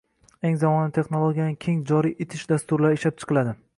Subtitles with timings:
[0.47, 3.55] eng zamonaviy texnologiyalarni keng joriy etish dasturlari ishlab chiqiladi